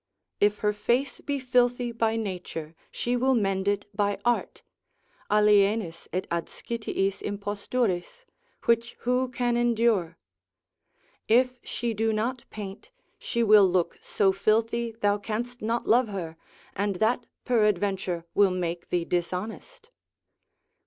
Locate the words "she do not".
11.61-12.45